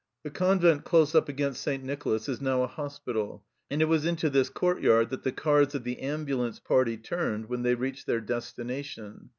The 0.23 0.31
convent 0.31 0.83
close 0.83 1.13
up 1.13 1.29
against 1.29 1.61
St. 1.61 1.83
Nicholas 1.83 2.27
is 2.27 2.41
now 2.41 2.63
a 2.63 2.67
hospital, 2.67 3.43
and 3.69 3.83
it 3.83 3.87
was 3.87 4.03
into 4.03 4.31
this 4.31 4.49
courtyard 4.49 5.11
that 5.11 5.21
the 5.21 5.31
cars 5.31 5.75
of 5.75 5.83
the 5.83 5.99
ambulance 5.99 6.59
party 6.59 6.97
turned 6.97 7.47
when 7.47 7.61
they 7.61 7.75
reached 7.75 8.07
their 8.07 8.19
destination. 8.19 9.29